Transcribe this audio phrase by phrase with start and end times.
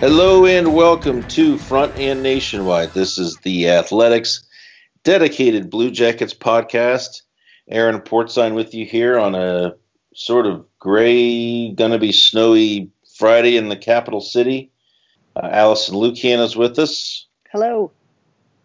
[0.00, 2.94] Hello and welcome to Front and Nationwide.
[2.94, 4.42] This is the Athletics
[5.04, 7.20] dedicated Blue Jackets podcast.
[7.68, 9.74] Aaron Portzline with you here on a
[10.14, 14.72] sort of gray, gonna be snowy Friday in the capital city.
[15.36, 17.26] Uh, Allison Lukan is with us.
[17.52, 17.92] Hello.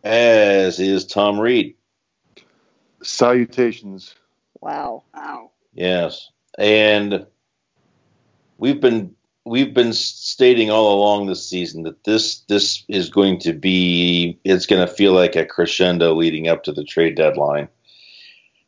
[0.06, 1.76] As is Tom Reed.
[3.04, 4.16] Salutations.
[4.62, 5.04] Wow.
[5.14, 5.52] Wow.
[5.74, 6.30] Yes.
[6.58, 7.26] And
[8.58, 9.15] we've been
[9.46, 14.66] we've been stating all along this season that this this is going to be it's
[14.66, 17.68] going to feel like a crescendo leading up to the trade deadline.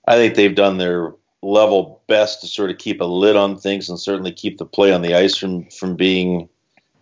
[0.07, 3.89] I think they've done their level best to sort of keep a lid on things
[3.89, 6.47] and certainly keep the play on the ice from from being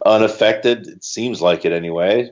[0.05, 0.87] unaffected.
[0.87, 2.31] It seems like it anyway.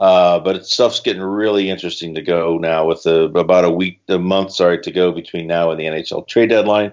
[0.00, 4.52] Uh, but stuff's getting really interesting to go now with about a week, a month,
[4.52, 6.92] sorry, to go between now and the NHL trade deadline.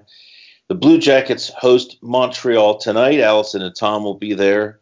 [0.70, 3.20] The Blue Jackets host Montreal tonight.
[3.20, 4.80] Allison and Tom will be there.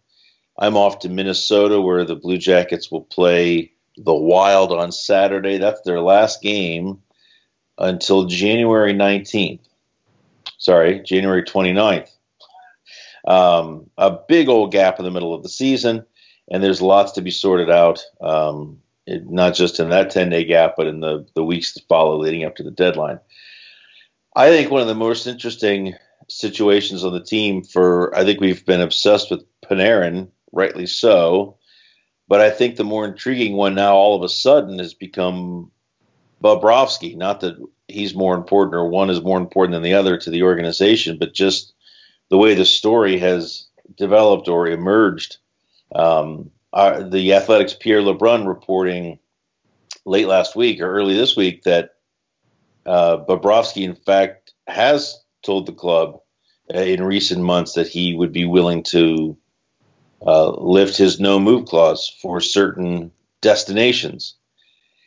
[0.60, 5.58] I'm off to Minnesota where the Blue Jackets will play the Wild on Saturday.
[5.58, 7.02] That's their last game
[7.78, 9.62] until January 19th.
[10.58, 12.10] Sorry, January 29th.
[13.26, 16.06] Um, a big old gap in the middle of the season,
[16.52, 20.44] and there's lots to be sorted out, um, it, not just in that 10 day
[20.44, 23.22] gap, but in the, the weeks that follow leading up to the deadline.
[24.38, 25.96] I think one of the most interesting
[26.28, 31.58] situations on the team for I think we've been obsessed with Panarin, rightly so.
[32.28, 35.72] But I think the more intriguing one now all of a sudden has become
[36.44, 37.18] Bobrovsky.
[37.18, 37.56] Not that
[37.88, 41.34] he's more important or one is more important than the other to the organization, but
[41.34, 41.74] just
[42.30, 43.66] the way the story has
[43.96, 45.38] developed or emerged.
[45.96, 49.18] Um, the Athletics Pierre LeBrun reporting
[50.06, 51.97] late last week or early this week that
[52.88, 56.22] uh, Bobrovsky, in fact, has told the club
[56.74, 59.38] uh, in recent months that he would be willing to
[60.26, 63.12] uh, lift his no move clause for certain
[63.42, 64.36] destinations.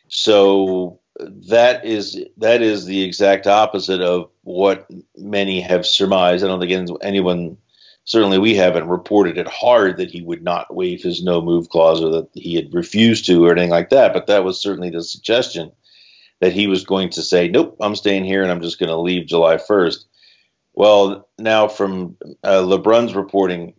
[0.09, 1.01] So
[1.49, 6.45] that is that is the exact opposite of what many have surmised.
[6.45, 7.57] I don't think anyone,
[8.05, 12.03] certainly we haven't reported it hard that he would not waive his no move clause
[12.03, 14.13] or that he had refused to or anything like that.
[14.13, 15.73] But that was certainly the suggestion
[16.41, 18.97] that he was going to say, nope, I'm staying here and I'm just going to
[18.97, 20.05] leave July 1st.
[20.75, 23.75] Well, now from uh, LeBrun's reporting,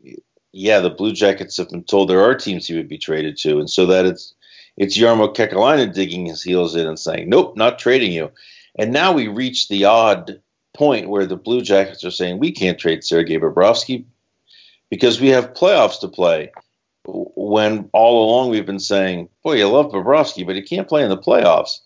[0.51, 3.59] yeah, the Blue Jackets have been told there are teams he would be traded to,
[3.59, 4.35] and so that it's
[4.77, 8.31] it's Jarmo Kekalainen digging his heels in and saying, nope, not trading you.
[8.77, 10.41] And now we reach the odd
[10.73, 14.05] point where the Blue Jackets are saying we can't trade Sergei Bobrovsky
[14.89, 16.51] because we have playoffs to play.
[17.05, 21.09] When all along we've been saying, boy, you love Bobrovsky, but he can't play in
[21.09, 21.79] the playoffs.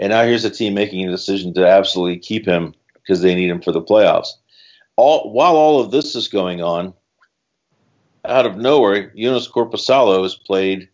[0.00, 3.50] And now here's a team making a decision to absolutely keep him because they need
[3.50, 4.28] him for the playoffs.
[4.96, 6.94] All while all of this is going on,
[8.24, 10.88] out of nowhere, Joonas Korpisalo has played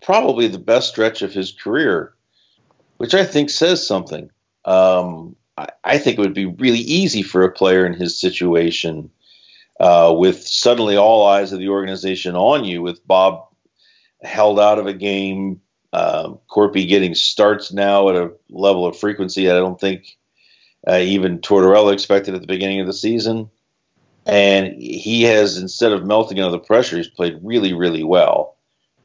[0.00, 2.14] probably the best stretch of his career,
[2.98, 4.30] which I think says something.
[4.64, 9.10] Um, I, I, think it would be really easy for a player in his situation,
[9.80, 13.46] uh, with suddenly all eyes of the organization on you, with Bob
[14.22, 15.60] held out of a game,
[15.96, 20.18] um, Korpi getting starts now at a level of frequency that I don't think
[20.86, 23.48] uh, even Tortorella expected at the beginning of the season.
[24.26, 28.56] And he has, instead of melting under the pressure, he's played really, really well.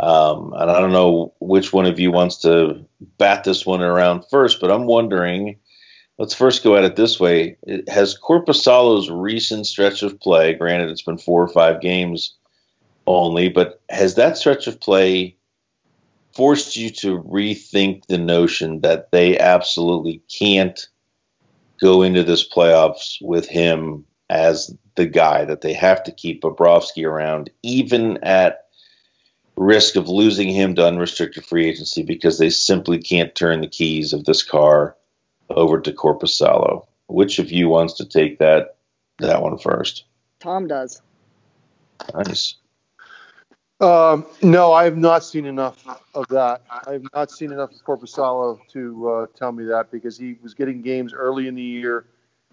[0.01, 2.83] Um, and I don't know which one of you wants to
[3.17, 5.59] bat this one around first, but I'm wondering.
[6.17, 10.89] Let's first go at it this way: it, Has Korpisalo's recent stretch of play, granted
[10.89, 12.35] it's been four or five games
[13.07, 15.37] only, but has that stretch of play
[16.33, 20.87] forced you to rethink the notion that they absolutely can't
[21.81, 27.05] go into this playoffs with him as the guy that they have to keep Bobrovsky
[27.05, 28.65] around, even at
[29.57, 34.13] risk of losing him to unrestricted free agency because they simply can't turn the keys
[34.13, 34.95] of this car
[35.49, 36.87] over to Korpisalo.
[37.07, 38.77] Which of you wants to take that
[39.19, 40.05] that one first?
[40.39, 41.01] Tom does.
[42.13, 42.55] Nice.
[43.81, 45.83] Um, no, I have not seen enough
[46.13, 46.61] of that.
[46.69, 50.53] I have not seen enough of Korpisalo to uh, tell me that because he was
[50.53, 52.05] getting games early in the year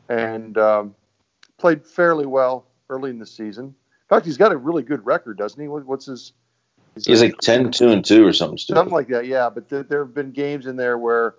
[0.09, 0.95] and um,
[1.59, 3.67] played fairly well early in the season.
[3.67, 3.75] In
[4.09, 5.69] fact, he's got a really good record, doesn't he?
[5.69, 6.33] What, what's his?
[6.95, 8.79] He's like 10, 2, and 2 or something stupid.
[8.79, 9.51] Something like that, yeah.
[9.51, 11.35] But there, there have been games in there where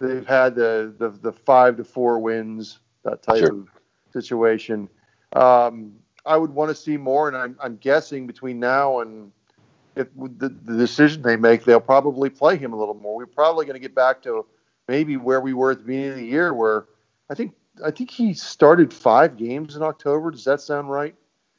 [0.00, 3.52] they've had the, the, the five to four wins, that type sure.
[3.52, 3.68] of
[4.12, 4.88] situation.
[5.32, 5.92] Um,
[6.24, 9.32] I would want to see more, and I'm, I'm guessing between now and
[9.96, 13.16] if the, the decision they make, they'll probably play him a little more.
[13.16, 14.46] We're probably going to get back to
[14.88, 16.86] maybe where we were at the beginning of the year, where
[17.28, 20.30] I think I think he started five games in October.
[20.30, 21.14] Does that sound right?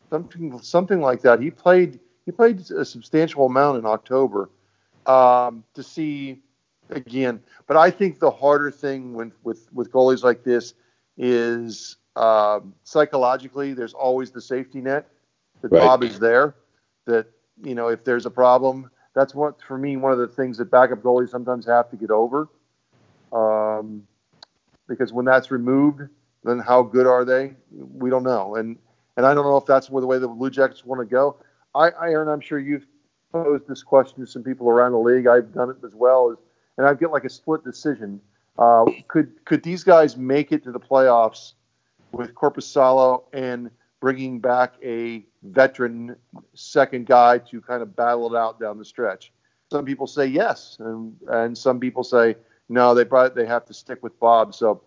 [0.09, 1.39] Something something like that.
[1.39, 4.49] He played he played a substantial amount in October
[5.05, 6.41] um, to see
[6.89, 7.41] again.
[7.67, 10.73] But I think the harder thing when with with goalies like this
[11.17, 15.07] is um, psychologically, there's always the safety net
[15.61, 15.81] that right.
[15.81, 16.55] Bob is there.
[17.05, 17.27] That
[17.63, 20.69] you know, if there's a problem, that's what for me one of the things that
[20.69, 22.49] backup goalies sometimes have to get over.
[23.31, 24.03] Um,
[24.87, 26.01] because when that's removed,
[26.43, 27.53] then how good are they?
[27.71, 28.77] We don't know, and
[29.15, 31.37] and I don't know if that's where the way the Blue Jackets want to go.
[31.73, 32.85] I, I Aaron, I'm sure you've
[33.31, 35.27] posed this question to some people around the league.
[35.27, 36.35] I've done it as well,
[36.77, 38.19] and I get like a split decision.
[38.57, 41.53] Uh, could could these guys make it to the playoffs
[42.11, 46.15] with Korpisalo and bringing back a veteran
[46.53, 49.31] second guy to kind of battle it out down the stretch.
[49.71, 52.35] Some people say yes, and, and some people say
[52.67, 52.93] no.
[52.93, 54.53] They probably they have to stick with Bob.
[54.53, 54.81] So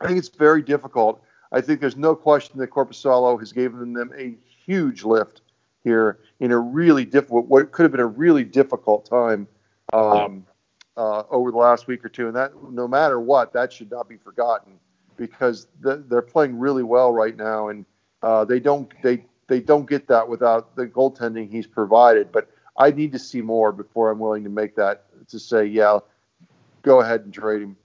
[0.00, 1.22] I think it's very difficult.
[1.50, 4.34] I think there's no question that Korpisalo has given them a
[4.64, 5.42] huge lift
[5.84, 9.46] here in a really difficult, what could have been a really difficult time
[9.92, 10.46] um,
[10.96, 12.28] uh, over the last week or two.
[12.28, 14.78] And that, no matter what, that should not be forgotten
[15.16, 17.84] because they're playing really well right now, and
[18.22, 22.32] uh, they don't they they don't get that without the goaltending he's provided.
[22.32, 25.98] But I need to see more before I'm willing to make that to say, yeah,
[26.82, 27.76] go ahead and trade him.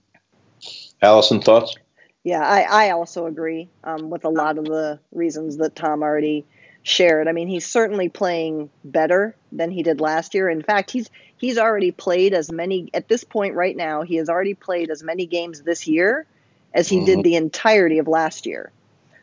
[1.02, 1.76] Allison, thoughts?
[2.24, 6.46] Yeah, I, I also agree um, with a lot of the reasons that Tom already
[6.84, 7.28] shared.
[7.28, 10.50] I mean, he's certainly playing better than he did last year.
[10.50, 14.02] In fact, he's he's already played as many at this point right now.
[14.02, 16.26] He has already played as many games this year
[16.74, 17.06] as he mm-hmm.
[17.06, 18.72] did the entirety of last year.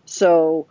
[0.05, 0.67] So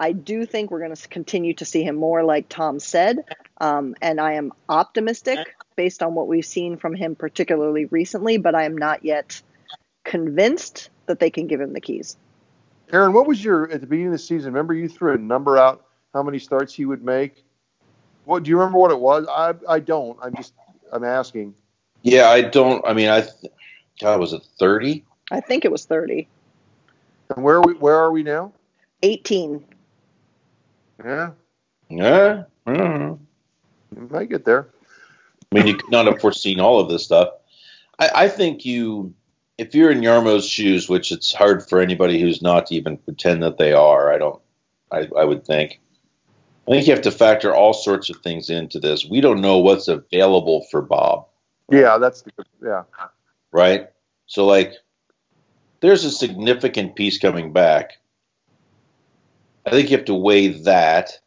[0.00, 3.24] I do think we're going to continue to see him more, like Tom said.
[3.60, 8.54] Um, and I am optimistic based on what we've seen from him, particularly recently, but
[8.54, 9.40] I am not yet
[10.04, 12.16] convinced that they can give him the keys.
[12.92, 15.56] Aaron, what was your, at the beginning of the season, remember you threw a number
[15.56, 17.44] out how many starts he would make?
[18.24, 19.26] What do you remember what it was?
[19.28, 20.18] I, I don't.
[20.22, 20.52] I'm just,
[20.92, 21.54] I'm asking.
[22.02, 22.86] Yeah, I don't.
[22.86, 23.26] I mean, I,
[24.00, 25.04] God, was it 30?
[25.32, 26.28] I think it was 30.
[27.34, 28.52] And where are we, where are we now?
[29.02, 29.64] 18.
[31.02, 31.30] Yeah.
[31.88, 32.44] Yeah.
[32.66, 33.14] Mm-hmm.
[33.96, 34.68] You might get there.
[35.50, 37.30] I mean, you could not have foreseen all of this stuff.
[37.98, 39.14] I, I think you,
[39.56, 43.42] if you're in Jarmo's shoes, which it's hard for anybody who's not to even pretend
[43.42, 44.40] that they are, I don't,
[44.90, 45.80] I, I would think.
[46.68, 49.06] I think you have to factor all sorts of things into this.
[49.06, 51.26] We don't know what's available for Bob.
[51.70, 52.32] Yeah, that's the,
[52.62, 52.82] yeah.
[53.50, 53.88] Right?
[54.26, 54.74] So, like,
[55.82, 57.98] there's a significant piece coming back.
[59.66, 61.18] I think you have to weigh that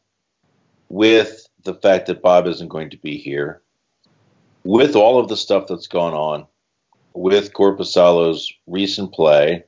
[0.89, 3.61] with the fact that Bob isn't going to be here,
[4.63, 6.47] with all of the stuff that's gone on,
[7.13, 9.63] with Korpisalo's recent play.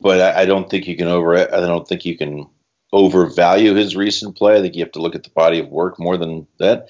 [0.00, 1.36] But I, I don't think you can over.
[1.36, 2.48] I don't think you can
[2.92, 4.56] overvalue his recent play.
[4.56, 6.88] I think you have to look at the body of work more than that.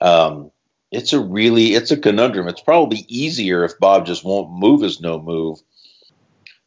[0.00, 0.50] Um,
[0.90, 2.48] it's a really it's a conundrum.
[2.48, 5.60] It's probably easier if Bob just won't move his no move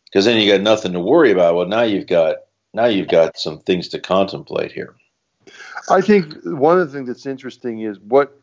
[0.06, 1.56] because then you got nothing to worry about.
[1.56, 2.38] Well, now you've got
[2.74, 4.96] now you've got some things to contemplate here.
[5.90, 8.40] I think one of the things that's interesting is what,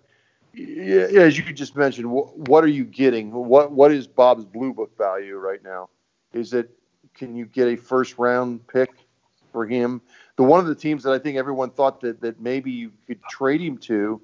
[0.54, 3.30] as you just mentioned, what are you getting?
[3.32, 5.88] What what is Bob's blue book value right now?
[6.32, 6.70] Is it
[7.14, 8.90] can you get a first round pick
[9.52, 10.00] for him?
[10.37, 13.23] The one of the teams that I think everyone thought that that maybe you could
[13.30, 14.20] trade him to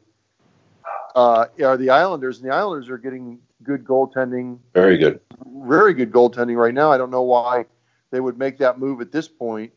[1.15, 4.59] uh, are the Islanders, and the Islanders are getting good goaltending.
[4.75, 5.21] Very good.
[5.47, 6.91] Very good goaltending right now.
[6.93, 7.67] I don't know why
[8.11, 9.73] they would make that move at this point.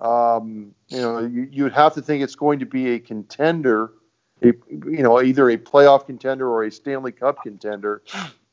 [0.00, 3.92] Um, you know, you, you'd have to think it's going to be a contender,
[4.42, 8.02] a, you know, either a playoff contender or a Stanley Cup contender.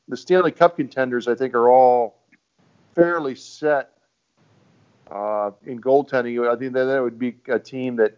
[0.08, 2.22] The Stanley Cup contenders, I think, are all
[2.94, 3.92] fairly set
[5.10, 6.48] uh, in goaltending.
[6.48, 8.16] I think that, that would be a team that,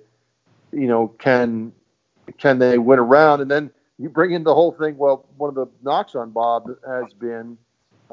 [0.73, 1.73] you know, can
[2.37, 4.97] can they win around, and then you bring in the whole thing.
[4.97, 7.59] Well, one of the knocks on Bob has been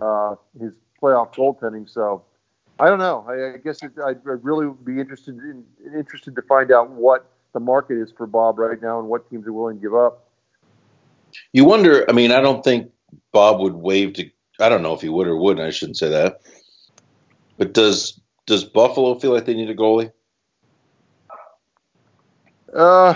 [0.02, 1.90] uh, his playoff goaltending.
[1.90, 2.24] So
[2.80, 3.26] I don't know.
[3.28, 5.64] I, I guess it, I'd, I'd really be interested in,
[5.96, 9.48] interested to find out what the market is for Bob right now and what teams
[9.48, 10.28] are willing to give up.
[11.54, 12.06] You wonder.
[12.10, 12.92] I mean, I don't think
[13.32, 14.30] Bob would waive to.
[14.60, 15.66] I don't know if he would or wouldn't.
[15.66, 16.42] I shouldn't say that.
[17.58, 20.12] But does does Buffalo feel like they need a goalie?
[22.74, 23.16] Uh,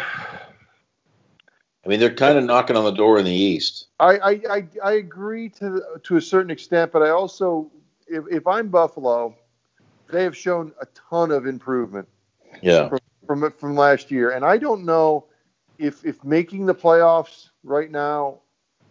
[1.90, 3.88] mean, they're kind of knocking on the door in the East.
[4.00, 7.72] I, I, I, I agree to to a certain extent, but I also,
[8.08, 9.36] if, if I'm Buffalo,
[10.10, 12.08] they have shown a ton of improvement.
[12.62, 12.90] Yeah.
[12.90, 15.26] From, from from last year, and I don't know
[15.78, 18.40] if if making the playoffs right now,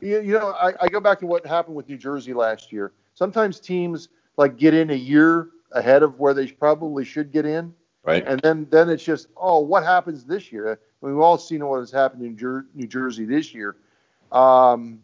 [0.01, 2.93] you, you know, I, I go back to what happened with New Jersey last year.
[3.15, 7.75] Sometimes teams like get in a year ahead of where they probably should get in,
[8.05, 8.25] Right.
[8.27, 10.81] and then then it's just oh, what happens this year?
[11.01, 13.77] We've all seen what has happened in Jer- New Jersey this year.
[14.33, 15.01] Um,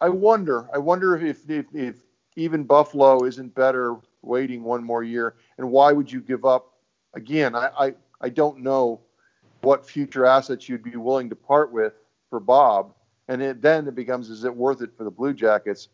[0.00, 0.68] I wonder.
[0.72, 1.96] I wonder if, if if
[2.36, 6.72] even Buffalo isn't better waiting one more year, and why would you give up?
[7.14, 9.00] Again, I I, I don't know
[9.62, 11.94] what future assets you'd be willing to part with
[12.30, 12.94] for Bob,
[13.28, 15.88] and it, then it becomes is it worth it for the Blue Jackets?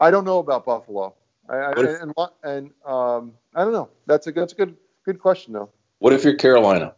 [0.00, 1.14] I don't know about Buffalo.
[1.48, 3.88] I, if- and and um, I don't know.
[4.06, 5.70] That's a that's a good good question though.
[6.00, 6.94] What if you're Carolina?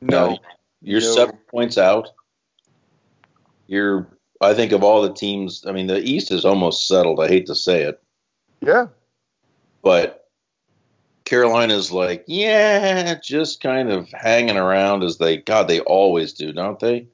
[0.00, 0.38] No, No.
[0.82, 2.10] You're seven points out.
[3.66, 4.08] You're.
[4.40, 5.64] I think of all the teams.
[5.66, 7.20] I mean, the East is almost settled.
[7.20, 8.00] I hate to say it,
[8.60, 8.86] yeah,
[9.82, 10.28] but
[11.24, 15.38] Carolina's like, yeah, just kind of hanging around as they.
[15.38, 17.06] God, they always do, don't they?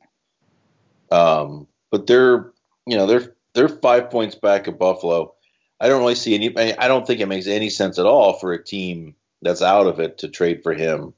[1.10, 2.52] Um, but they're,
[2.86, 5.34] you know, they're they're five points back of Buffalo.
[5.80, 6.56] I don't really see any.
[6.78, 10.00] I don't think it makes any sense at all for a team that's out of
[10.00, 11.14] it to trade for him,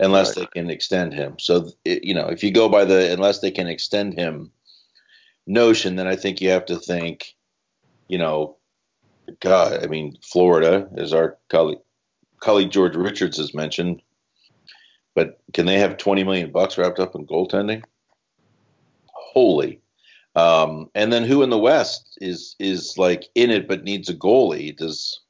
[0.00, 0.48] unless Right.
[0.52, 1.38] they can extend him.
[1.38, 4.50] So you know, if you go by the unless they can extend him
[5.46, 7.34] notion, then I think you have to think,
[8.08, 8.56] you know,
[9.40, 11.78] God, I mean, Florida, as our colleague,
[12.40, 14.02] colleague George Richards has mentioned,
[15.14, 17.82] but can they have 20 million bucks wrapped up in goaltending?
[19.08, 19.80] Holy.
[20.36, 24.14] Um, and then who in the West is is like in it but needs a
[24.14, 24.76] goalie?
[24.76, 25.20] Does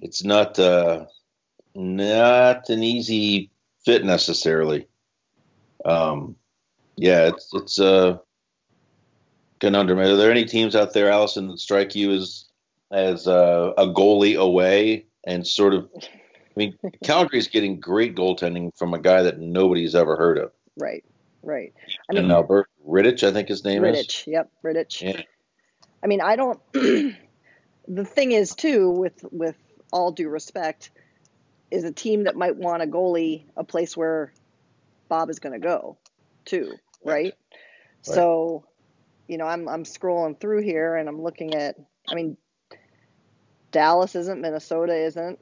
[0.00, 1.06] it's not uh,
[1.74, 3.50] not an easy
[3.84, 4.86] fit necessarily.
[5.84, 6.36] Um,
[6.96, 8.20] yeah, it's it's a
[9.60, 9.98] conundrum.
[9.98, 12.46] Are there any teams out there, Allison, that strike you as
[12.90, 15.88] as uh, a goalie away and sort of?
[15.96, 16.08] I
[16.56, 20.52] mean, Calgary's getting great goaltending from a guy that nobody's ever heard of.
[20.76, 21.04] Right,
[21.42, 21.72] right.
[22.10, 24.06] I and mean, Albert Rittich, I think his name is.
[24.06, 24.26] Rittich.
[24.26, 25.02] Yep, Rittich.
[25.02, 25.22] Yeah.
[26.02, 26.60] I mean, I don't.
[26.72, 29.56] the thing is, too, with with
[29.92, 30.90] all due respect,
[31.70, 34.32] is a team that might want a goalie a place where
[35.08, 35.96] Bob is going to go,
[36.44, 36.72] too,
[37.04, 37.34] right?
[38.02, 38.64] So,
[39.28, 41.76] you know, I'm I'm scrolling through here and I'm looking at.
[42.08, 42.36] I mean,
[43.70, 45.38] Dallas isn't, Minnesota isn't.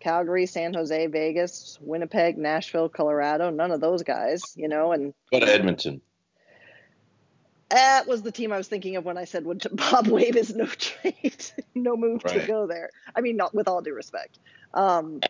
[0.00, 5.40] Calgary, San Jose, Vegas, Winnipeg, Nashville, Colorado, none of those guys, you know, and Go
[5.40, 6.00] to Edmonton.
[7.70, 10.54] That was the team I was thinking of when I said would Bob waive is
[10.54, 12.90] no trade, no move to go there.
[13.14, 14.38] I mean, not with all due respect.
[14.74, 15.20] Um,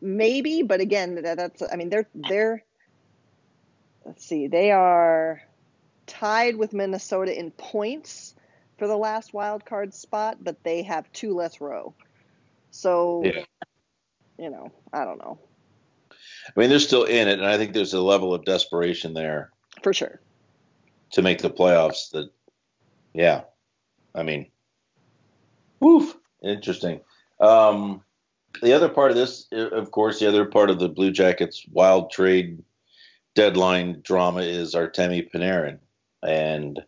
[0.00, 1.62] maybe, but again, that, that's.
[1.70, 2.62] I mean, they're they're.
[4.04, 5.42] Let's see, they are
[6.06, 8.34] tied with Minnesota in points
[8.78, 11.92] for the last wild card spot, but they have two less row.
[12.70, 13.44] So, Yeah.
[14.38, 15.40] you know, I don't know
[16.54, 19.50] I mean, they're still in it, and I think there's a level of desperation there
[19.82, 20.20] for sure.
[21.12, 22.10] To make the playoffs.
[22.10, 22.30] That,
[23.14, 23.42] yeah,
[24.14, 24.46] I mean,
[25.80, 27.00] woof, interesting.
[27.40, 28.02] Um,
[28.62, 32.10] the other part of this, of course, the other part of the Blue Jackets wild
[32.10, 32.62] trade
[33.34, 35.78] deadline drama is Artemi Panarin,
[36.22, 36.82] and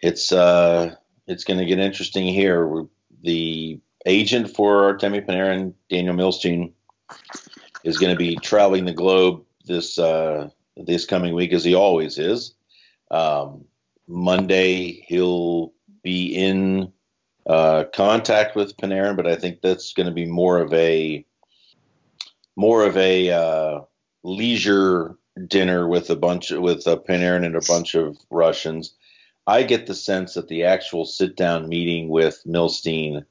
[0.00, 0.94] it's uh,
[1.26, 2.86] it's going to get interesting here.
[3.22, 6.72] The agent for Artemi Panarin, Daniel Milstein,
[7.84, 12.18] is going to be traveling the globe this uh, this coming week, as he always
[12.18, 12.54] is.
[13.14, 13.66] Um,
[14.08, 16.92] Monday, he'll be in
[17.46, 21.24] uh, contact with Panarin, but I think that's going to be more of a
[22.56, 23.80] more of a uh,
[24.24, 25.16] leisure
[25.46, 28.94] dinner with a bunch with uh, Panarin and a bunch of Russians.
[29.46, 33.24] I get the sense that the actual sit down meeting with Milstein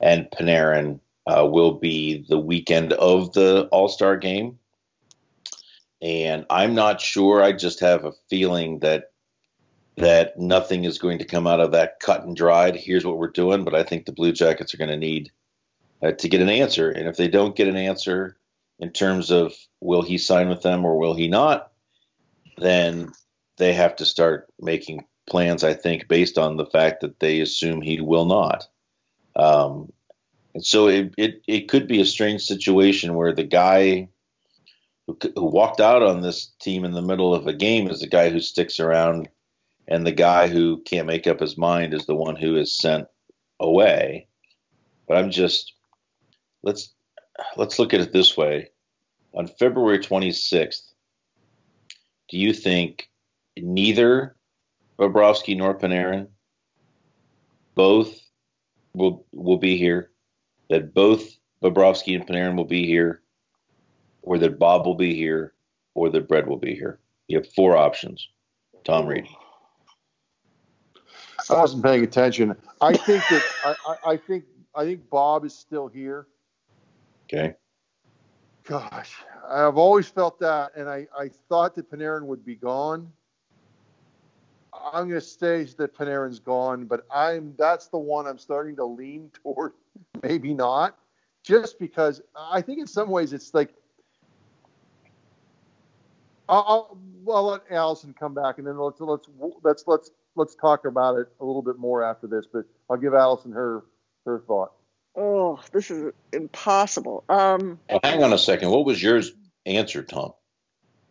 [0.00, 4.58] and Panarin uh, will be the weekend of the All Star game.
[6.00, 7.42] And I'm not sure.
[7.42, 9.10] I just have a feeling that
[9.98, 12.76] that nothing is going to come out of that cut and dried.
[12.76, 15.30] Here's what we're doing, but I think the Blue Jackets are going to need
[16.02, 16.90] uh, to get an answer.
[16.90, 18.36] And if they don't get an answer
[18.78, 21.72] in terms of will he sign with them or will he not,
[22.58, 23.12] then
[23.56, 27.82] they have to start making plans, I think, based on the fact that they assume
[27.82, 28.66] he will not.
[29.36, 29.92] Um,
[30.54, 34.08] and so it, it, it could be a strange situation where the guy
[35.06, 38.06] who, who walked out on this team in the middle of a game is the
[38.06, 39.28] guy who sticks around,
[39.88, 43.06] and the guy who can't make up his mind is the one who is sent
[43.58, 44.28] away.
[45.08, 45.72] But I'm just
[46.62, 46.94] let's
[47.56, 48.70] let's look at it this way.
[49.34, 50.92] On February 26th,
[52.28, 53.08] do you think
[53.56, 54.36] neither
[54.98, 56.28] Bobrovsky nor Panarin
[57.74, 58.20] both
[58.94, 60.10] will will be here?
[60.68, 63.22] That both Bobrovsky and Panarin will be here,
[64.20, 65.54] or that Bob will be here,
[65.94, 67.00] or that Bread will be here.
[67.26, 68.28] You have four options.
[68.84, 69.26] Tom Reed.
[71.50, 72.54] I wasn't paying attention.
[72.80, 76.26] I think that I, I, I think I think Bob is still here.
[77.24, 77.54] Okay.
[78.64, 79.14] Gosh,
[79.48, 83.10] I've always felt that, and I, I thought that Panarin would be gone.
[84.74, 88.84] I'm going to say that Panarin's gone, but I'm that's the one I'm starting to
[88.84, 89.72] lean toward.
[90.22, 90.98] Maybe not,
[91.42, 93.74] just because I think in some ways it's like
[96.48, 96.98] I'll, I'll,
[97.34, 99.28] I'll let Allison come back, and then let's let's
[99.62, 102.46] let's let's let's talk about it a little bit more after this.
[102.50, 103.84] But I'll give Allison her
[104.24, 104.72] her thought.
[105.14, 107.24] Oh, this is impossible.
[107.28, 108.70] Um, hang on a second.
[108.70, 109.32] What was yours
[109.66, 110.32] answer, Tom?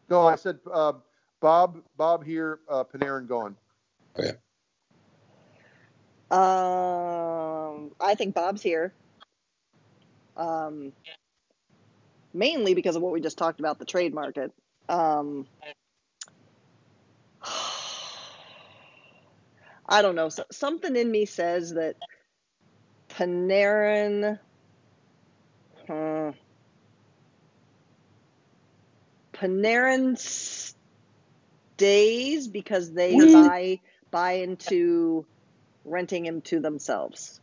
[0.09, 0.93] No, I said uh,
[1.41, 1.79] Bob.
[1.97, 2.59] Bob here.
[2.69, 3.55] Uh, Panarin gone.
[4.17, 4.31] Okay.
[6.31, 8.93] Um, I think Bob's here.
[10.35, 10.93] Um,
[12.33, 14.51] mainly because of what we just talked about the trade market.
[14.87, 15.47] Um,
[19.87, 20.29] I don't know.
[20.29, 21.95] So, something in me says that
[23.09, 24.39] Panarin.
[25.89, 26.31] Uh,
[29.33, 30.17] Panarin
[31.77, 33.79] stays because they buy
[34.11, 35.25] buy into
[35.85, 37.39] renting him to themselves.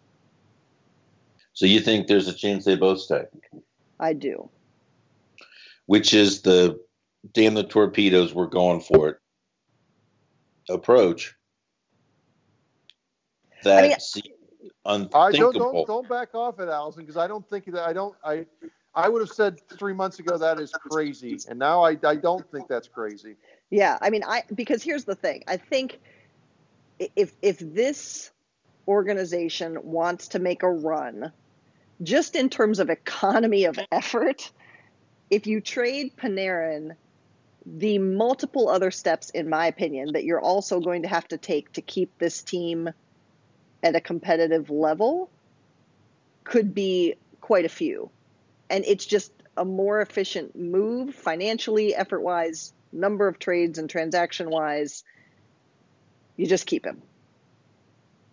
[1.53, 3.23] So you think there's a chance they both stay?
[4.01, 4.51] I do.
[5.87, 6.81] Which is the
[7.33, 9.17] damn the torpedoes we're going for it
[10.69, 11.35] approach.
[13.65, 14.35] That's I mean,
[14.85, 15.21] unthinkable.
[15.21, 18.15] I don't, don't don't back off it, Allison, because I don't think that I don't
[18.25, 18.47] I
[18.95, 22.49] I would have said three months ago that is crazy, and now I I don't
[22.51, 23.37] think that's crazy.
[23.71, 25.43] Yeah, I mean, I because here's the thing.
[25.49, 25.99] I think
[27.17, 28.31] if if this
[28.87, 31.33] organization wants to make a run,
[32.03, 34.53] just in terms of economy of effort,
[35.31, 36.95] if you trade Panarin,
[37.67, 41.73] the multiple other steps, in my opinion, that you're also going to have to take
[41.73, 42.91] to keep this team
[43.85, 45.31] at a competitive level
[46.43, 48.11] could be quite a few.
[48.71, 54.51] And it's just a more efficient move financially, effort wise, number of trades and transaction
[54.51, 55.05] wise.
[56.37, 57.03] You just keep him.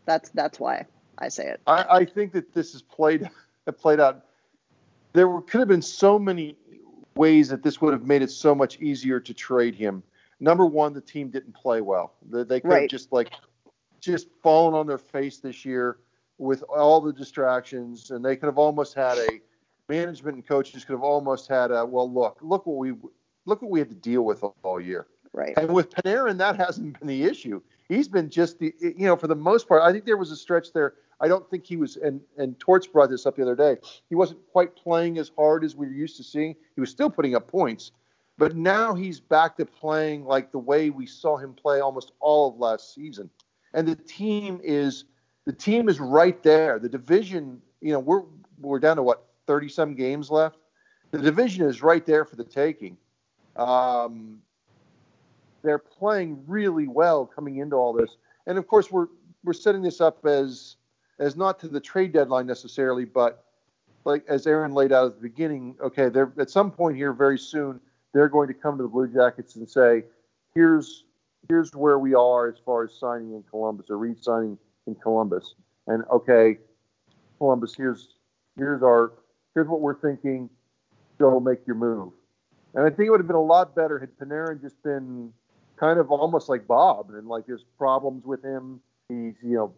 [0.05, 0.85] That's that's why
[1.17, 1.61] I say it.
[1.67, 3.29] I, I think that this is played
[3.77, 4.25] played out.
[5.13, 6.55] There were, could have been so many
[7.15, 10.01] ways that this would have made it so much easier to trade him.
[10.39, 12.13] Number one, the team didn't play well.
[12.29, 12.81] They, they could right.
[12.83, 13.31] have just like
[14.01, 15.99] just fallen on their face this year
[16.37, 19.39] with all the distractions, and they could have almost had a
[19.87, 22.93] management and coaches could have almost had a well, look, look what we
[23.45, 25.07] look what we had to deal with all year.
[25.33, 25.53] Right.
[25.55, 27.61] And with Panarin, that hasn't been the issue.
[27.87, 29.83] He's been just the you know for the most part.
[29.83, 30.95] I think there was a stretch there.
[31.19, 33.77] I don't think he was and and Torts brought this up the other day.
[34.09, 36.55] He wasn't quite playing as hard as we were used to seeing.
[36.75, 37.91] He was still putting up points,
[38.37, 42.49] but now he's back to playing like the way we saw him play almost all
[42.49, 43.29] of last season
[43.73, 45.05] and the team is
[45.45, 46.79] the team is right there.
[46.79, 48.23] The division, you know, we're
[48.59, 50.57] we're down to what thirty some games left.
[51.11, 52.97] The division is right there for the taking.
[53.55, 54.39] Um,
[55.63, 59.07] they're playing really well coming into all this, and of course we're
[59.43, 60.77] we're setting this up as
[61.19, 63.45] as not to the trade deadline necessarily, but
[64.05, 65.75] like as Aaron laid out at the beginning.
[65.81, 67.79] Okay, they're at some point here very soon
[68.13, 70.03] they're going to come to the Blue Jackets and say,
[70.53, 71.05] here's
[71.47, 75.55] here's where we are as far as signing in Columbus or re-signing in Columbus.
[75.87, 76.57] And okay,
[77.37, 78.15] Columbus, here's
[78.57, 79.13] here's our
[79.55, 80.49] here's what we're thinking.
[81.19, 82.13] Go make your move.
[82.73, 85.33] And I think it would have been a lot better had Panarin just been
[85.77, 88.79] kind of almost like Bob and like there's problems with him.
[89.09, 89.73] He's you know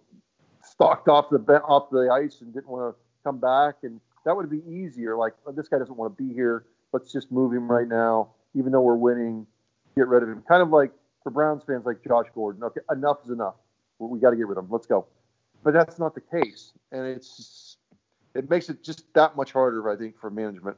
[0.64, 4.50] stalked off the off the ice and didn't want to come back, and that would
[4.50, 5.16] be easier.
[5.16, 6.66] Like oh, this guy doesn't want to be here.
[6.92, 9.48] Let's just move him right now, even though we're winning.
[9.96, 10.44] Get rid of him.
[10.48, 10.92] Kind of like
[11.24, 13.56] for Browns fans like Josh Gordon, okay, enough is enough.
[14.00, 14.72] We got to get rid of him.
[14.72, 15.06] Let's go.
[15.64, 17.78] But that's not the case, and it's
[18.36, 20.78] it makes it just that much harder, I think, for management.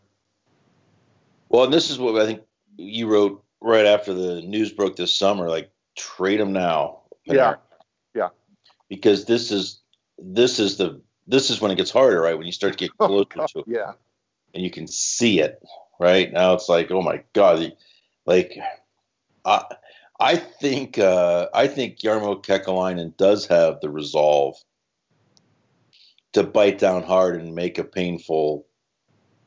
[1.50, 2.42] Well, and this is what I think
[2.78, 5.50] you wrote right after the news broke this summer.
[5.50, 7.02] Like, trade him now.
[7.24, 7.56] Yeah.
[8.14, 8.30] Yeah.
[8.90, 9.82] Because this is
[10.20, 12.38] this is the this is when it gets harder, right?
[12.38, 13.94] When you start to get Oh, closer God, to it, yeah.
[14.54, 15.64] and you can see it,
[16.00, 16.32] right?
[16.32, 17.76] Now it's like, oh my god,
[18.26, 18.58] like
[19.44, 19.64] I
[20.20, 24.56] I think uh, I think Jarmo Kekalainen does have the resolve
[26.34, 28.66] to bite down hard and make a painful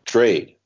[0.05, 0.57] trade.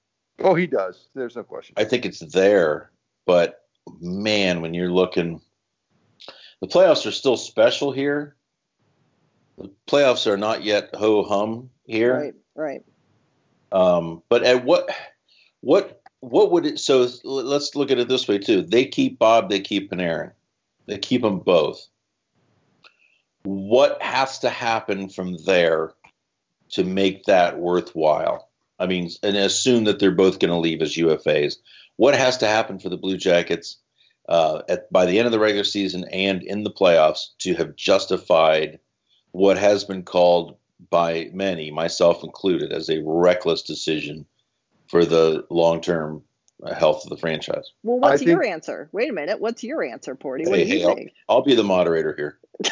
[0.41, 1.09] Oh, he does.
[1.15, 1.75] There's no question.
[1.77, 2.91] I think it's there,
[3.27, 3.61] but
[4.01, 5.41] man, when you're looking,
[6.61, 8.37] the playoffs are still special here.
[9.59, 12.17] The playoffs are not yet ho hum here.
[12.17, 12.83] Right, right.
[13.71, 14.91] Um, but at what
[15.61, 16.79] what what would it?
[16.79, 18.63] So let's look at it this way too.
[18.63, 19.51] They keep Bob.
[19.51, 20.31] They keep Panarin.
[20.87, 21.85] They keep them both.
[23.43, 25.95] What has to happen from there
[26.71, 28.49] to make that worthwhile?
[28.79, 31.57] I mean, and assume that they're both going to leave as UFAs.
[31.97, 33.79] What has to happen for the Blue Jackets
[34.29, 37.75] uh, at by the end of the regular season and in the playoffs to have
[37.75, 38.79] justified
[39.33, 40.57] what has been called
[40.89, 44.25] by many, myself included, as a reckless decision
[44.93, 46.23] for the long-term
[46.77, 47.73] health of the franchise.
[47.83, 48.91] Well, what's I your think- answer?
[48.93, 49.41] Wait a minute.
[49.41, 50.47] What's your answer, Porty?
[50.47, 51.13] What Hey, do you hey, I'll- think?
[51.31, 52.39] I'll be the moderator here.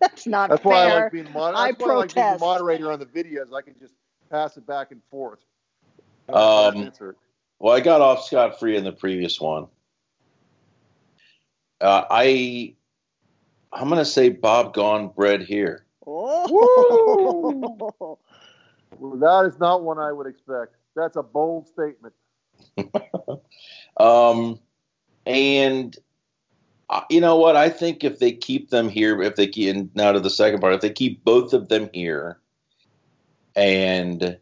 [0.00, 0.72] That's not That's fair.
[0.72, 3.04] why I like being mod- I that's why I like being the moderator on the
[3.04, 3.52] videos.
[3.54, 3.92] I can just
[4.30, 5.40] pass it back and forth.
[6.30, 6.90] Um,
[7.58, 9.66] Well, I got off scot free in the previous one.
[11.82, 12.74] Uh, I
[13.70, 15.84] I'm gonna say Bob gone, bread here.
[16.06, 18.18] Oh.
[18.98, 20.76] Well, that is not one I would expect.
[20.96, 22.14] That's a bold statement.
[23.98, 24.58] Um,
[25.26, 25.94] and
[26.88, 27.56] uh, you know what?
[27.56, 30.60] I think if they keep them here, if they keep and now to the second
[30.60, 32.38] part, if they keep both of them here,
[33.54, 34.38] and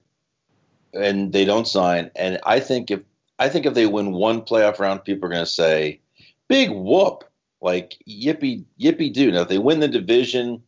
[0.94, 3.00] and they don't sign, and I think if
[3.38, 6.00] I think if they win one playoff round, people are going to say,
[6.48, 7.24] "Big whoop!"
[7.60, 9.32] Like yippee yippee doo.
[9.32, 10.62] Now if they win the division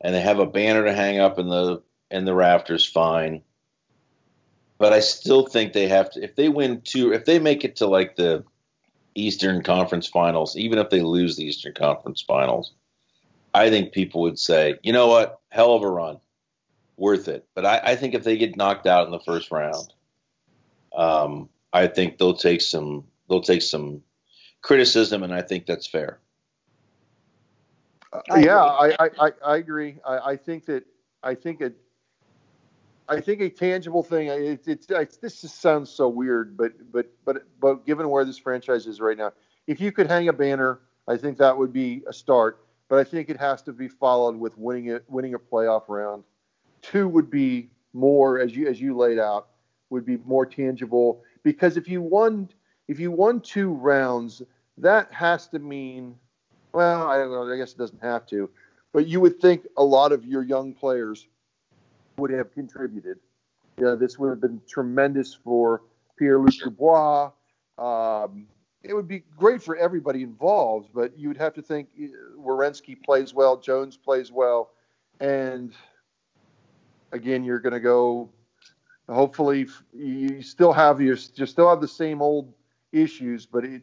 [0.00, 3.42] and they have a banner to hang up in the in the rafters, fine.
[4.78, 6.22] But I still think they have to.
[6.22, 8.44] If they win two, if they make it to like the
[9.14, 12.72] Eastern Conference Finals, even if they lose the Eastern Conference Finals,
[13.54, 16.18] I think people would say, you know what, hell of a run,
[16.96, 17.46] worth it.
[17.54, 19.92] But I, I think if they get knocked out in the first round,
[20.94, 24.02] um, I think they'll take some they'll take some
[24.62, 26.18] criticism, and I think that's fair.
[28.30, 29.96] I yeah, I, I, I, I agree.
[30.04, 30.84] I, I think that
[31.22, 31.76] I think it.
[33.08, 34.28] I think a tangible thing.
[34.28, 38.38] It, it's it's this just sounds so weird, but but but but given where this
[38.38, 39.32] franchise is right now,
[39.66, 42.64] if you could hang a banner, I think that would be a start.
[42.88, 46.24] But I think it has to be followed with winning it, winning a playoff round.
[46.82, 49.48] Two would be more, as you as you laid out,
[49.90, 52.48] would be more tangible because if you won
[52.88, 54.42] if you won two rounds,
[54.78, 56.14] that has to mean
[56.72, 57.22] well, I.
[57.52, 58.48] I guess it doesn't have to,
[58.92, 61.26] but you would think a lot of your young players
[62.16, 63.18] would have contributed.
[63.78, 65.82] Yeah, this would have been tremendous for
[66.18, 67.30] Pierre-Luc Dubois.
[67.78, 68.46] Um,
[68.82, 72.06] it would be great for everybody involved, but you would have to think uh,
[72.38, 74.70] Werenski plays well, Jones plays well,
[75.20, 75.72] and
[77.12, 78.30] again, you're going to go.
[79.08, 82.52] Hopefully, you still have your you still have the same old
[82.92, 83.82] issues, but it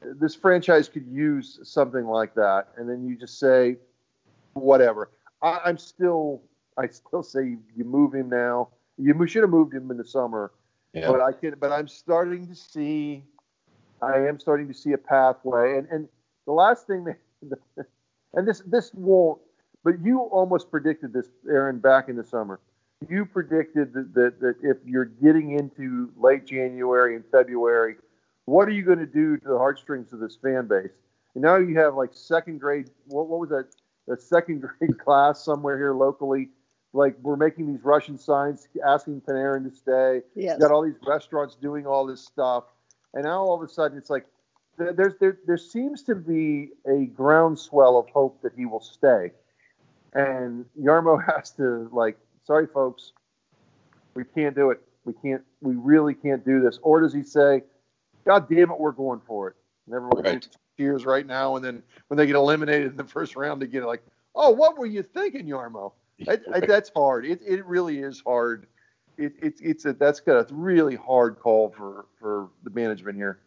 [0.00, 3.76] this franchise could use something like that, and then you just say,
[4.54, 5.10] whatever.
[5.42, 6.42] I, I'm still,
[6.78, 8.68] I still say you move him now.
[8.98, 10.52] You should have moved him in the summer,
[10.92, 11.10] Yeah.
[11.10, 11.54] but I can.
[11.58, 13.24] But I'm starting to see,
[14.02, 15.78] I am starting to see a pathway.
[15.78, 16.08] And and
[16.46, 17.58] the last thing that,
[18.34, 19.40] and this this won't,
[19.82, 22.60] but you almost predicted this, Aaron, back in the summer.
[23.08, 27.96] You predicted that, that, that if you're getting into late January and February,
[28.46, 30.92] what are you going to do to the heartstrings of this fan base?
[31.34, 32.88] And now you have like second grade.
[33.08, 33.66] What, what was that?
[34.10, 36.48] A second grade class somewhere here locally.
[36.94, 40.22] Like we're making these Russian signs asking Panarin to stay.
[40.36, 40.56] Yes.
[40.56, 42.64] You got all these restaurants doing all this stuff,
[43.14, 44.26] and now all of a sudden it's like
[44.78, 49.32] there, there's there there seems to be a groundswell of hope that he will stay,
[50.14, 53.12] and Jarmo has to like, sorry folks,
[54.14, 54.80] we can't do it.
[55.04, 55.42] We can't.
[55.62, 56.78] We really can't do this.
[56.80, 57.62] Or does he say,
[58.24, 59.56] God damn it, we're going for it?
[59.86, 60.48] And everyone Right.
[60.76, 63.82] cheers right now, and then when they get eliminated in the first round, they get
[63.84, 64.04] like,
[64.36, 65.90] oh, what were you thinking, Jarmo?
[66.28, 67.26] I, I, that's hard.
[67.26, 68.66] It, it really is hard.
[69.16, 73.40] It, it, it's a that's got a really hard call for for the management here.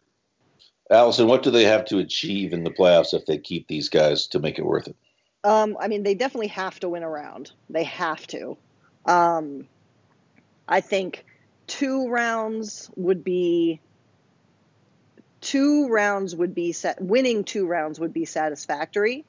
[0.89, 4.27] Allison, what do they have to achieve in the playoffs if they keep these guys
[4.27, 4.95] to make it worth it?
[5.43, 7.51] Um, I mean, they definitely have to win a round.
[7.69, 8.58] They have to.
[9.06, 9.67] Um,
[10.67, 11.25] I think
[11.67, 13.82] two rounds would be
[15.41, 17.01] two rounds would be set.
[17.01, 19.25] Winning two rounds would be satisfactory.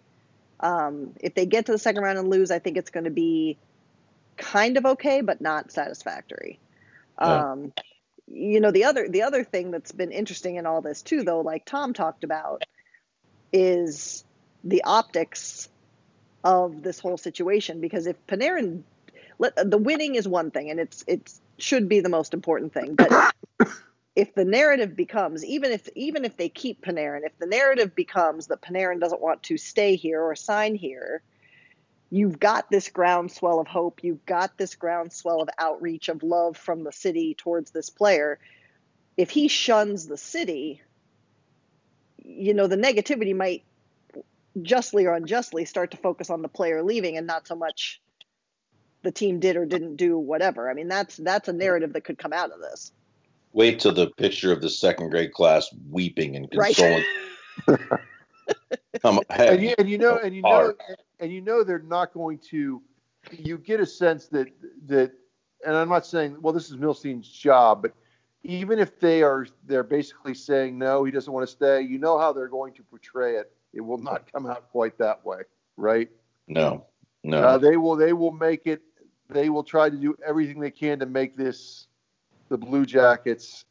[0.60, 3.10] Um, if they get to the second round and lose, I think it's going to
[3.10, 3.58] be
[4.36, 6.58] kind of okay, but not satisfactory.
[7.20, 7.52] Yeah.
[7.52, 7.72] Um,
[8.30, 11.40] you know, the other the other thing that's been interesting in all this too, though,
[11.40, 12.64] like Tom talked about,
[13.52, 14.24] is
[14.64, 15.68] the optics
[16.44, 17.80] of this whole situation.
[17.80, 18.82] Because if Panarin,
[19.38, 23.34] the winning is one thing, and it's it should be the most important thing, but
[24.18, 28.48] if the narrative becomes even if even if they keep Panarin, if the narrative becomes
[28.48, 31.22] that Panarin doesn't want to stay here or sign here,
[32.10, 36.82] you've got this groundswell of hope, you've got this groundswell of outreach of love from
[36.82, 38.40] the city towards this player.
[39.16, 40.82] If he shuns the city,
[42.24, 43.62] you know, the negativity might
[44.60, 48.00] justly or unjustly start to focus on the player leaving and not so much
[49.02, 50.68] the team did or didn't do whatever.
[50.68, 52.90] I mean, that's that's a narrative that could come out of this
[53.52, 57.04] wait till the picture of the second grade class weeping and consoling.
[57.66, 58.00] Right.
[59.02, 60.72] Come, and, you, and you know, and you know,
[61.20, 62.82] and you know they're not going to.
[63.30, 64.48] You get a sense that
[64.86, 65.12] that,
[65.66, 67.92] and I'm not saying, well, this is Milstein's job, but
[68.42, 71.82] even if they are, they're basically saying no, he doesn't want to stay.
[71.82, 73.52] You know how they're going to portray it.
[73.74, 75.42] It will not come out quite that way,
[75.76, 76.08] right?
[76.46, 76.86] No,
[77.22, 77.40] no.
[77.40, 77.96] Uh, they will.
[77.96, 78.80] They will make it.
[79.28, 81.87] They will try to do everything they can to make this
[82.48, 83.64] the Blue Jackets.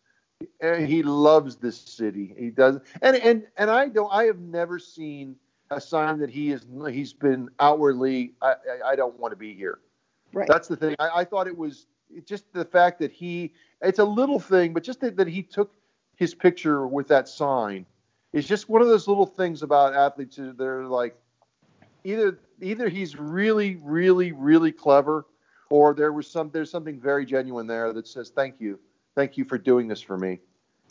[0.61, 2.35] He loves this city.
[2.37, 4.09] He does, and and and I don't.
[4.13, 5.35] I have never seen
[5.71, 6.65] a sign that he is.
[6.91, 8.33] He's been outwardly.
[8.41, 9.79] I I, I don't want to be here.
[10.33, 10.47] Right.
[10.47, 10.95] That's the thing.
[10.99, 11.87] I, I thought it was
[12.25, 13.53] just the fact that he.
[13.81, 15.73] It's a little thing, but just that, that he took
[16.15, 17.85] his picture with that sign
[18.33, 20.39] is just one of those little things about athletes.
[20.39, 21.15] They're like
[22.03, 25.25] either either he's really really really clever
[25.69, 28.79] or there was some there's something very genuine there that says thank you,
[29.15, 30.39] thank you for doing this for me.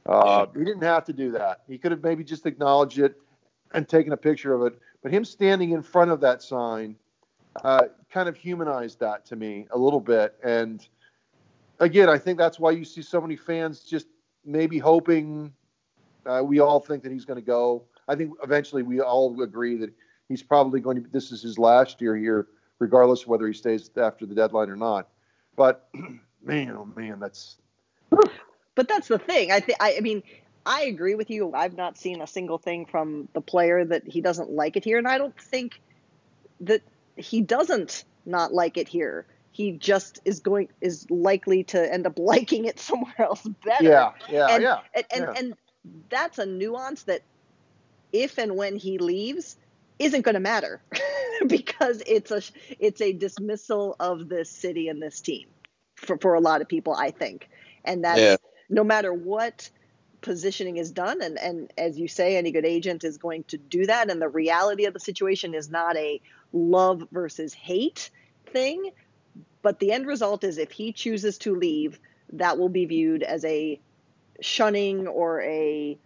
[0.07, 1.62] Uh, he didn't have to do that.
[1.67, 3.21] He could have maybe just acknowledged it
[3.75, 4.79] and taken a picture of it.
[5.03, 6.97] But him standing in front of that sign
[7.65, 10.37] uh, kind of humanized that to me a little bit.
[10.45, 10.87] And
[11.81, 14.07] again, I think that's why you see so many fans just
[14.45, 15.53] maybe hoping.
[16.25, 17.85] Uh, we all think that he's going to go.
[18.09, 19.93] I think eventually we all agree that
[20.29, 21.11] he's probably going to.
[21.11, 24.77] This is his last year here regardless of whether he stays after the deadline or
[24.77, 25.09] not.
[25.57, 25.89] But
[26.43, 27.57] man, oh man, that's.
[28.75, 29.51] But that's the thing.
[29.51, 29.79] I think.
[29.81, 30.23] I mean,
[30.65, 31.53] I agree with you.
[31.55, 34.99] I've not seen a single thing from the player that he doesn't like it here,
[34.99, 35.81] and I don't think
[36.61, 36.83] that
[37.17, 39.27] he doesn't not like it here.
[39.53, 43.85] He just is going is likely to end up liking it somewhere else better.
[43.85, 44.79] Yeah, yeah, and, yeah.
[44.95, 45.35] And and, yeah.
[45.37, 45.55] and
[46.11, 47.23] that's a nuance that
[48.12, 49.57] if and when he leaves
[49.99, 50.83] isn't going to matter.
[51.47, 52.43] because it's a
[52.79, 55.47] it's a dismissal of this city and this team
[55.95, 57.49] for for a lot of people, I think,
[57.85, 58.37] and that's yeah.
[58.69, 59.69] no matter what
[60.23, 63.87] positioning is done and and as you say any good agent is going to do
[63.87, 66.21] that and the reality of the situation is not a
[66.53, 68.11] love versus hate
[68.47, 68.91] thing
[69.63, 72.01] but the end result is if he chooses to leave
[72.33, 73.79] that will be viewed as a
[74.41, 75.97] shunning or a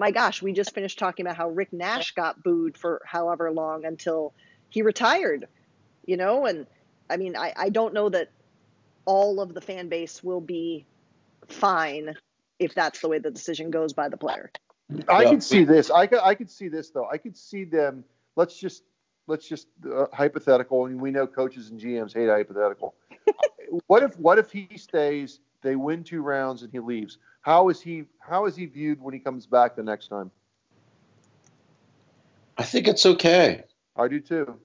[0.00, 3.84] my gosh, we just finished talking about how Rick Nash got booed for however long
[3.84, 4.32] until
[4.70, 5.46] he retired,
[6.06, 6.46] you know?
[6.46, 6.66] And
[7.10, 8.30] I mean, I, I don't know that
[9.04, 10.86] all of the fan base will be
[11.48, 12.14] fine
[12.58, 14.50] if that's the way the decision goes by the player.
[15.06, 15.90] I could see this.
[15.90, 17.06] I could, I could see this though.
[17.06, 18.02] I could see them.
[18.36, 18.84] Let's just
[19.26, 20.86] let's just uh, hypothetical.
[20.86, 22.94] and we know coaches and GMs hate hypothetical.
[23.86, 25.40] what if what if he stays?
[25.62, 27.18] They win two rounds and he leaves.
[27.42, 30.30] How is he how is he viewed when he comes back the next time?
[32.58, 33.64] I think it's okay.
[33.96, 34.58] I do too.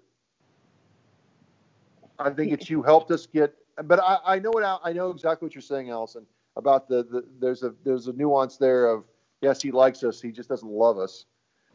[2.19, 3.53] I think it's you helped us get,
[3.83, 7.25] but I, I know what I know exactly what you're saying, Allison, about the, the
[7.39, 9.03] there's a there's a nuance there of
[9.41, 11.25] yes he likes us, he just doesn't love us.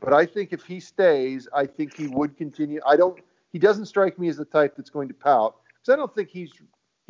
[0.00, 2.80] But I think if he stays, I think he would continue.
[2.86, 3.18] I don't.
[3.52, 6.30] He doesn't strike me as the type that's going to pout because I don't think
[6.30, 6.52] he's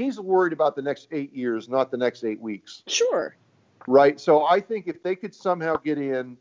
[0.01, 2.83] he's worried about the next eight years, not the next eight weeks.
[2.87, 3.37] Sure
[3.87, 4.21] right?
[4.21, 6.37] So I think if they could somehow get in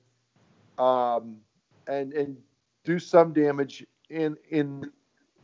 [0.78, 1.38] um,
[1.88, 2.38] and and
[2.84, 4.91] do some damage in in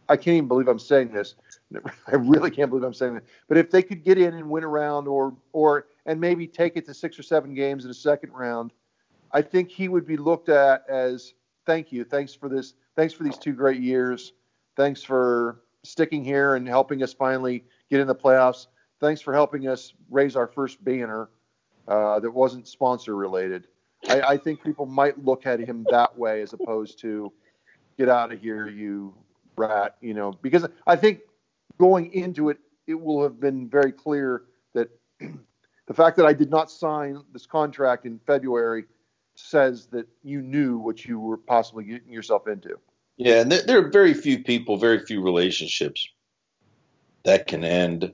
[0.08, 1.36] I can't even believe I'm saying this.
[2.08, 3.24] I really can't believe I'm saying that.
[3.48, 6.78] But if they could get in and win a round or or and maybe take
[6.78, 8.72] it to six or seven games in a second round,
[9.32, 11.34] I think he would be looked at as
[11.66, 14.34] thank you, thanks for this, thanks for these two great years,
[14.78, 18.68] thanks for sticking here and helping us finally get in the playoffs.
[19.00, 21.30] Thanks for helping us raise our first banner
[21.88, 23.68] uh, that wasn't sponsor related.
[24.08, 27.32] I, I, think people might look at him that way as opposed to
[27.98, 29.14] get out of here, you
[29.58, 29.96] rat.
[30.02, 31.22] You know, because I think
[31.78, 34.44] going into it, it will have been very clear
[34.74, 38.86] that the fact that I did not sign this contract in February
[39.36, 42.80] says that you knew what you were possibly getting yourself into.
[43.18, 46.08] Yeah, and there, there are very few people, very few relationships
[47.26, 48.14] that can end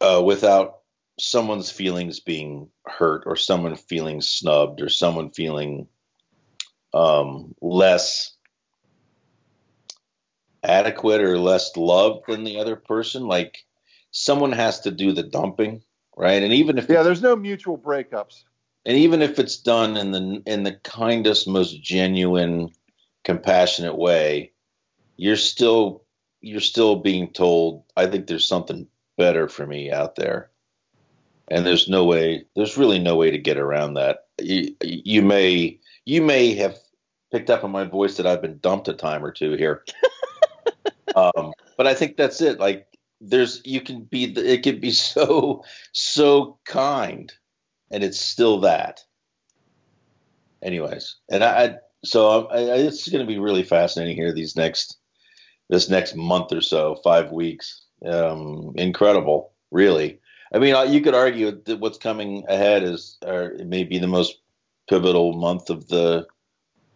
[0.00, 0.78] uh, without
[1.18, 5.86] someone's feelings being hurt or someone feeling snubbed or someone feeling
[6.94, 8.34] um, less
[10.62, 13.26] adequate or less loved than the other person.
[13.26, 13.64] Like
[14.10, 15.82] someone has to do the dumping,
[16.16, 16.42] right?
[16.42, 18.44] And even if yeah, there's no mutual breakups.
[18.86, 22.70] And even if it's done in the in the kindest, most genuine,
[23.24, 24.52] compassionate way,
[25.16, 26.04] you're still
[26.40, 30.50] you're still being told, I think there's something better for me out there.
[31.48, 34.26] And there's no way, there's really no way to get around that.
[34.40, 36.76] You, you may, you may have
[37.32, 39.84] picked up on my voice that I've been dumped a time or two here.
[41.16, 42.60] um, but I think that's it.
[42.60, 42.86] Like
[43.20, 47.32] there's, you can be, it can be so, so kind
[47.90, 49.00] and it's still that.
[50.62, 54.99] Anyways, and I, so I, I, it's going to be really fascinating here these next
[55.70, 57.82] this next month or so, five weeks.
[58.04, 60.20] Um, incredible, really.
[60.52, 63.98] I mean, uh, you could argue that what's coming ahead is, or it may be
[63.98, 64.40] the most
[64.88, 66.26] pivotal month of the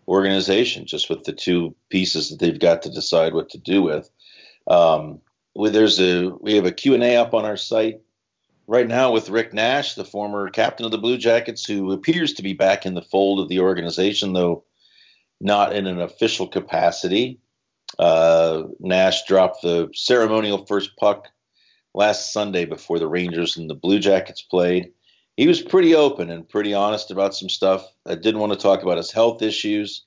[0.08, 4.10] organization, just with the two pieces that they've got to decide what to do with.
[4.66, 5.20] Um,
[5.54, 8.00] there's a we have a Q&A up on our site
[8.66, 12.42] right now with Rick Nash, the former captain of the Blue Jackets, who appears to
[12.42, 14.64] be back in the fold of the organization, though
[15.40, 17.38] not in an official capacity.
[17.98, 21.28] Uh, Nash dropped the ceremonial first puck
[21.94, 24.92] last Sunday before the Rangers and the Blue Jackets played.
[25.36, 27.86] He was pretty open and pretty honest about some stuff.
[28.06, 30.04] I didn't want to talk about his health issues.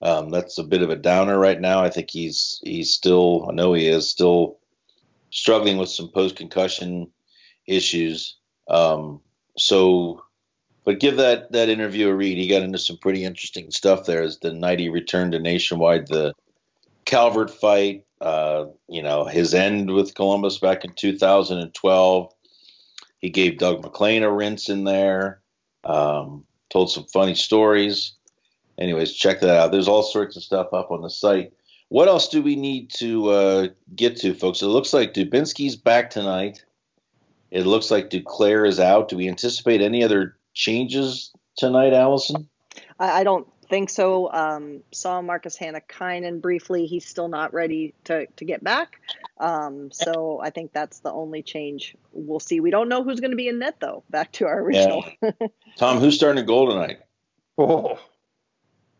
[0.00, 1.82] Um, that's a bit of a downer right now.
[1.82, 4.58] I think he's he's still I know he is still
[5.30, 7.10] struggling with some post concussion
[7.66, 8.36] issues.
[8.68, 9.20] Um,
[9.56, 10.22] so,
[10.84, 12.38] but give that that interview a read.
[12.38, 16.08] He got into some pretty interesting stuff there as the night he returned to Nationwide.
[16.08, 16.34] The
[17.04, 22.34] Calvert fight, uh, you know, his end with Columbus back in 2012.
[23.18, 25.40] He gave Doug MacLean a rinse in there.
[25.84, 28.12] Um, told some funny stories.
[28.78, 29.72] Anyways, check that out.
[29.72, 31.52] There's all sorts of stuff up on the site.
[31.88, 34.62] What else do we need to uh, get to, folks?
[34.62, 36.64] It looks like Dubinsky's back tonight.
[37.50, 39.08] It looks like Duclair is out.
[39.08, 42.48] Do we anticipate any other changes tonight, Allison?
[42.98, 44.30] I, I don't think so.
[44.30, 46.84] Um, saw Markus Hannikainen briefly.
[46.84, 49.00] He's still not ready to, to get back.
[49.38, 52.60] Um, so I think that's the only change we'll see.
[52.60, 54.04] We don't know who's going to be in net, though.
[54.10, 55.06] Back to our original.
[55.22, 55.30] Yeah.
[55.78, 56.98] Tom, who's starting to goal tonight?
[57.56, 57.98] Oh,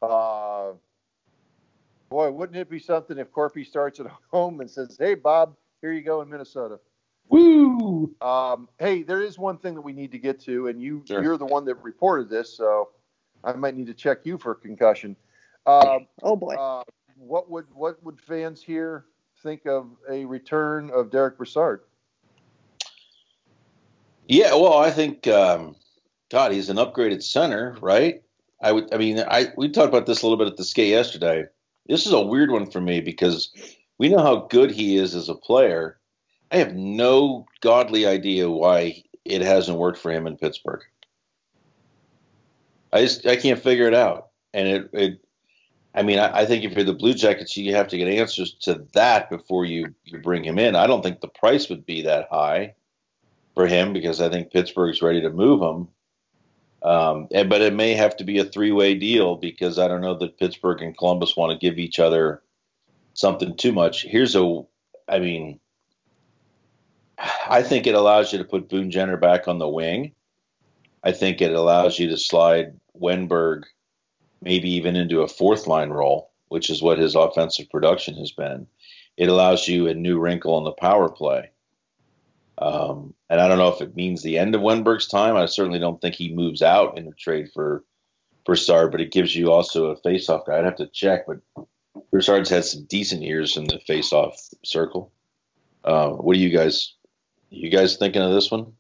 [0.00, 0.72] uh,
[2.08, 5.92] boy, wouldn't it be something if Korpi starts at home and says, "Hey, Bob, here
[5.92, 6.80] you go in Minnesota."
[7.28, 8.14] Woo!
[8.22, 11.22] Um, hey, there is one thing that we need to get to, and you Sure.
[11.22, 12.88] you're the one that reported this, so
[13.44, 15.16] I might need to check you for concussion.
[15.66, 16.54] Uh, oh boy.
[16.54, 16.82] uh,
[17.16, 19.06] what would what would fans here
[19.42, 21.82] think of a return of Derek Brassard?
[24.28, 25.76] Yeah, well, I think um,
[26.30, 28.22] God, he's an upgraded center, right?
[28.62, 28.92] I would.
[28.94, 31.44] I mean, I we talked about this a little bit at the skate yesterday.
[31.86, 33.50] This is a weird one for me because
[33.98, 35.98] we know how good he is as a player.
[36.50, 40.82] I have no godly idea why it hasn't worked for him in Pittsburgh.
[42.92, 44.90] I just I can't figure it out, and it.
[44.92, 45.20] it
[45.94, 48.54] I mean, I, I think if you're the Blue Jackets, you have to get answers
[48.62, 50.74] to that before you you bring him in.
[50.74, 52.74] I don't think the price would be that high
[53.54, 55.88] for him because I think Pittsburgh's ready to move him.
[56.82, 60.16] Um, and, but it may have to be a three-way deal because I don't know
[60.18, 62.42] that Pittsburgh and Columbus want to give each other
[63.14, 64.02] something too much.
[64.02, 64.62] Here's a,
[65.08, 65.60] I mean,
[67.46, 70.14] I think it allows you to put Boone Jenner back on the wing.
[71.04, 73.64] I think it allows you to slide Wennberg
[74.40, 78.66] maybe even into a fourth line role, which is what his offensive production has been.
[79.16, 81.50] It allows you a new wrinkle in the power play.
[82.58, 85.36] Um, and I don't know if it means the end of Wennberg's time.
[85.36, 87.84] I certainly don't think he moves out in a trade for
[88.44, 90.58] Brassard, but it gives you also a face-off guy.
[90.58, 91.38] I'd have to check, but
[92.10, 95.12] Brassard's had some decent years in the face-off circle.
[95.84, 96.94] Uh, what are you guys?
[97.50, 98.72] You guys thinking of this one?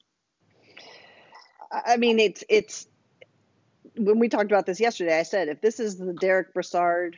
[1.72, 2.86] I mean, it's it's
[3.96, 5.18] when we talked about this yesterday.
[5.18, 7.16] I said if this is the Derek Brassard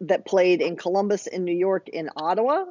[0.00, 2.64] that played in Columbus, in New York, in Ottawa,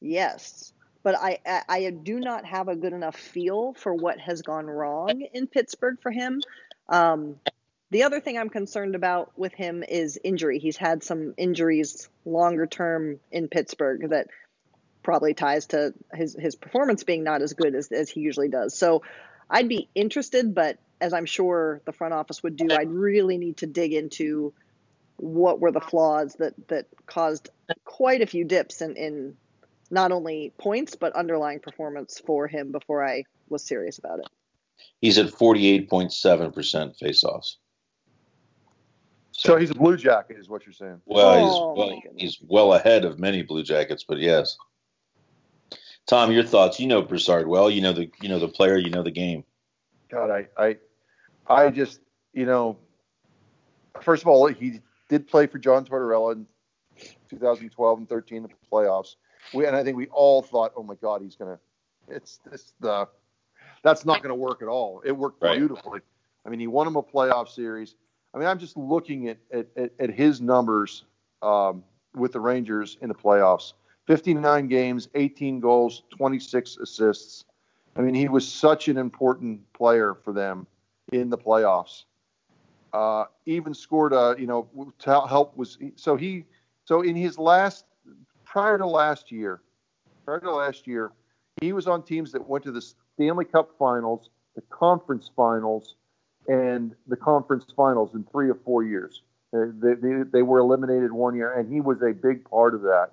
[0.00, 0.72] yes.
[1.02, 5.26] But I, I, do not have a good enough feel for what has gone wrong
[5.34, 6.40] in Pittsburgh for him.
[6.88, 7.40] Um,
[7.90, 10.60] the other thing I'm concerned about with him is injury.
[10.60, 14.28] He's had some injuries longer term in Pittsburgh that
[15.02, 18.78] probably ties to his his performance being not as good as, as he usually does.
[18.78, 19.02] So
[19.52, 23.58] I'd be interested, but as I'm sure the front office would do, I'd really need
[23.58, 24.52] to dig into
[25.16, 27.50] what were the flaws that that caused
[27.84, 29.36] quite a few dips in, in
[29.90, 34.28] not only points but underlying performance for him before I was serious about it.
[35.00, 37.56] He's at 48.7% faceoffs.
[39.32, 41.00] So he's a blue jacket, is what you're saying.
[41.06, 44.56] Well, Oh, he's well, he's well ahead of many Blue Jackets, but yes.
[46.06, 46.80] Tom, your thoughts?
[46.80, 47.70] You know Brassard well.
[47.70, 48.76] You know the you know the player.
[48.76, 49.44] You know the game.
[50.12, 50.76] God, I, I,
[51.46, 52.00] I just,
[52.34, 52.76] you know,
[54.02, 56.46] first of all, he did play for John Tortorella in
[57.30, 59.16] 2012 and 13 in the playoffs.
[59.54, 61.58] We, and I think we all thought, oh my God, he's gonna,
[62.08, 63.08] it's this the,
[63.82, 65.00] that's not gonna work at all.
[65.04, 65.56] It worked Right.
[65.58, 66.00] beautifully.
[66.44, 67.94] I mean, he won him a playoff series.
[68.34, 71.04] I mean, I'm just looking at at, at, at his numbers
[71.40, 71.84] um,
[72.14, 73.72] with the Rangers in the playoffs.
[74.06, 77.44] 59 games, 18 goals, 26 assists.
[77.96, 80.66] I mean, he was such an important player for them
[81.12, 82.04] in the playoffs.
[82.92, 84.68] Uh, even scored a, you know,
[85.04, 86.44] help was so he,
[86.84, 87.86] so in his last,
[88.44, 89.62] prior to last year,
[90.24, 91.12] prior to last year,
[91.60, 92.82] he was on teams that went to the
[93.14, 95.96] Stanley Cup finals, the conference finals,
[96.48, 99.22] and the conference finals in three or four years.
[99.52, 103.12] They, they, they were eliminated one year, and he was a big part of that.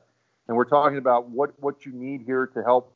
[0.49, 2.91] And we're talking about what, what you need here to help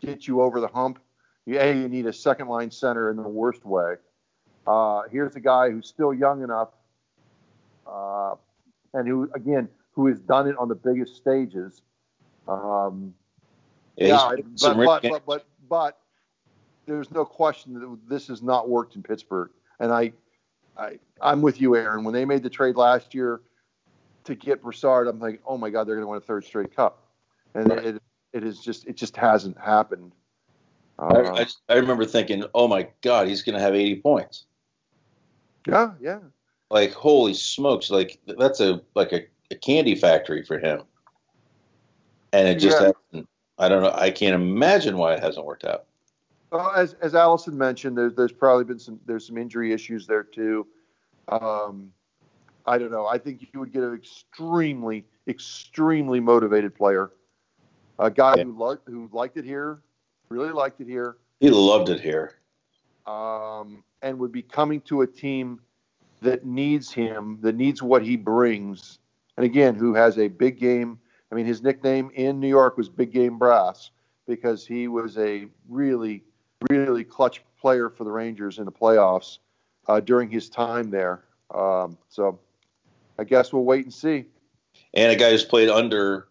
[0.00, 0.98] get you over the hump.
[1.44, 3.96] You, a, you need a second line center in the worst way.
[4.66, 6.70] Uh, here's a guy who's still young enough,
[7.86, 8.36] uh,
[8.94, 11.82] and who again who has done it on the biggest stages.
[12.48, 13.12] Um,
[13.96, 15.98] Yeah, yeah, he's played some but, but, but but but
[16.86, 19.50] there's no question that this has not worked in Pittsburgh.
[19.78, 20.12] And I,
[20.78, 22.04] I I'm with you, Aaron.
[22.04, 23.42] When they made the trade last year
[24.24, 26.74] to get Brassard, I'm like, oh my God, they're going to win a third straight
[26.74, 27.06] cup,
[27.54, 27.84] and Right.
[27.86, 28.02] it
[28.32, 30.12] it is just it just hasn't happened.
[30.98, 34.46] I, Uh, I, I remember thinking, oh my God, he's going to have 80 points.
[35.66, 36.20] yeah, yeah.
[36.70, 37.90] Like holy smokes!
[37.90, 40.82] Like that's a like a, a candy factory for him.
[42.32, 42.92] And it just Yeah.
[43.12, 43.28] hasn't.
[43.58, 43.92] I don't know.
[43.94, 45.84] I can't imagine why it hasn't worked out.
[46.50, 50.22] Well, as as Allison mentioned, there's there's probably been some there's some injury issues there
[50.22, 50.66] too.
[51.28, 51.92] Um,
[52.66, 53.06] I don't know.
[53.06, 57.12] I think you would get an extremely extremely motivated player,
[57.98, 58.44] a guy Yeah.
[58.44, 59.82] who liked who liked it here,
[60.28, 62.34] really liked it here, He loved it here.
[63.06, 65.60] um, and would be coming to a team
[66.20, 68.98] that needs him, that needs what he brings,
[69.36, 70.98] and again, who has a big game.
[71.30, 73.90] I mean, his nickname in New York was Big Game Brass
[74.26, 76.22] because he was a really,
[76.70, 79.38] really clutch player for the Rangers in the playoffs
[79.88, 81.24] uh, during his time there.
[81.54, 82.38] Um, so,
[83.18, 84.26] I guess we'll wait and see.
[84.94, 86.28] And a guy who's played under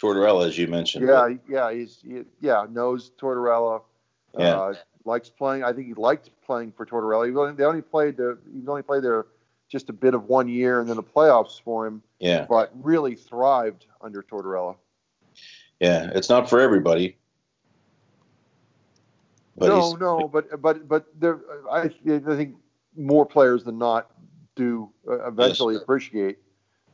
[0.00, 1.06] Tortorella, as you mentioned.
[1.06, 3.82] Yeah, yeah, he's he, yeah knows Tortorella.
[4.38, 4.60] Yeah.
[4.60, 4.74] Uh,
[5.04, 5.64] likes playing.
[5.64, 7.28] I think he liked playing for Tortorella.
[7.28, 9.26] He only, they only played the he only played there
[9.68, 12.02] just a bit of one year, and then the playoffs for him.
[12.18, 12.46] Yeah.
[12.48, 14.76] But really thrived under Tortorella.
[15.80, 16.10] Yeah.
[16.14, 17.16] It's not for everybody.
[19.56, 22.56] But no, no, but but but there, I I think
[22.96, 24.10] more players than not
[24.56, 25.82] do uh, eventually Yes.
[25.82, 26.38] appreciate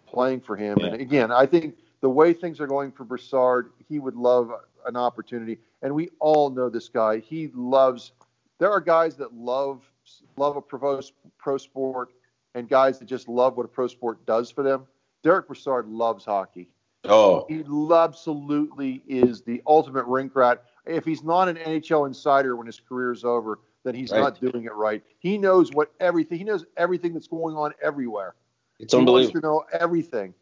[0.07, 0.79] playing for him.
[0.79, 4.51] And again, I think the way things are going for Brassard, he would love
[4.87, 5.59] an opportunity.
[5.83, 7.19] And we all know this guy.
[7.19, 8.13] He loves.
[8.59, 9.91] There are guys that love
[10.37, 11.01] love a pro,
[11.37, 12.11] pro sport,
[12.55, 14.87] and guys that just love what a pro sport does for them.
[15.23, 16.69] Derek Brassard loves hockey.
[17.05, 20.65] oh, He absolutely is the ultimate rink rat.
[20.87, 24.21] If he's not an NHL insider when his career is over, then he's Right.
[24.21, 25.03] not doing it right.
[25.19, 26.39] He knows what everything.
[26.39, 28.35] He knows everything that's going on everywhere.
[28.79, 29.41] it's he wants unbelievable.
[29.41, 30.35] to know everything.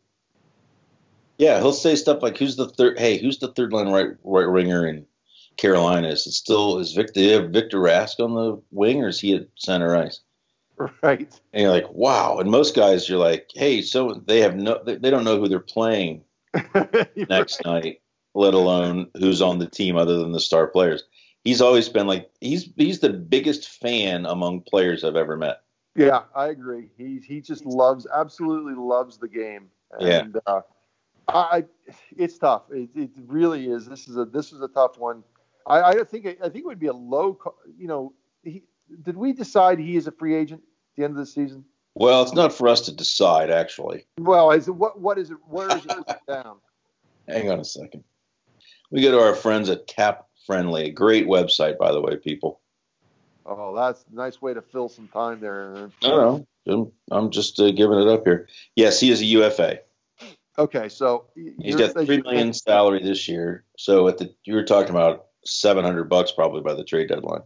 [1.39, 2.99] Yeah, he'll say stuff like, "Who's the third?
[2.99, 5.07] Hey, who's the third line right right ringer in
[5.59, 6.09] Carolina?
[6.09, 9.95] Is it still is Victor Victor Rask on the wing, or is he at center
[9.97, 10.20] ice?"
[11.03, 11.28] Right.
[11.53, 14.97] And you're like, "Wow!" And most guys, you're like, "Hey, so they have no, they,
[14.97, 16.24] they don't know who they're playing
[17.28, 18.01] next night,
[18.34, 21.03] let alone who's on the team other than the star players."
[21.47, 25.62] He's always been like he's he's the biggest fan among players I've ever met.
[25.94, 26.90] Yeah, I agree.
[26.99, 29.68] He he just loves, absolutely loves the game.
[30.01, 30.22] Yeah.
[30.22, 30.62] And uh,
[31.28, 31.64] I,
[32.16, 32.64] it's tough.
[32.72, 33.86] It, it really is.
[33.86, 35.22] This is a this is a tough one.
[35.68, 37.38] I, I think I think it would be a low.
[37.78, 38.64] You know, he,
[39.03, 41.64] did we decide he is a free agent at the end of the season?
[41.94, 44.05] Well, it's not for us to decide, actually.
[44.18, 45.38] Well, is it what what is it?
[45.47, 46.57] Where is it down?
[47.28, 48.03] Hang on a second.
[48.90, 52.61] We go to our friends at Cap Friendly, a great website, by the way, people.
[53.44, 55.90] Oh, that's a nice way to fill some time there.
[56.03, 56.47] I don't know.
[56.68, 58.49] I'm, I'm just uh, giving it up here.
[58.74, 59.80] Yes, he is a UFA.
[60.59, 63.64] Okay, so He's got three million salary this year.
[63.76, 67.42] So at the you were talking about seven hundred bucks probably by the trade deadline.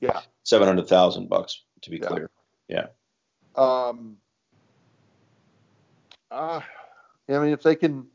[0.00, 0.20] Yeah.
[0.42, 2.08] Seven hundred thousand bucks to be Yeah.
[2.08, 2.30] clear.
[2.68, 2.86] Yeah.
[3.54, 4.16] Um,
[6.30, 6.60] uh,
[7.28, 8.06] I mean, if they can,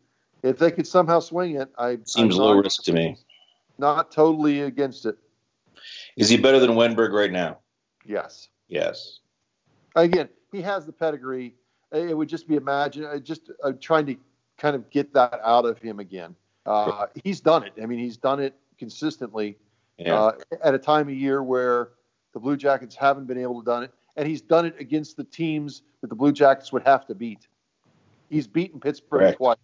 [0.43, 3.18] if they could somehow swing it, I Seems I'm low not, risk to me.
[3.82, 5.18] Not totally against it.
[6.16, 7.58] Is he better than Wennberg right now?
[8.06, 8.48] Yes.
[8.68, 9.20] Yes.
[9.96, 11.56] Again, he has the pedigree.
[11.92, 14.16] It would just be imagine uh, just uh, trying to
[14.60, 16.36] kind of get that out of him again.
[16.68, 17.74] Uh, he's done it.
[17.82, 19.58] I mean, he's done it consistently
[19.98, 20.14] Yeah.
[20.14, 20.32] uh,
[20.64, 21.90] at a time of year where
[22.34, 25.24] the Blue Jackets haven't been able to done it, and he's done it against the
[25.24, 27.48] teams that the Blue Jackets would have to beat.
[28.30, 29.38] He's beaten Pittsburgh Correct.
[29.38, 29.58] twice.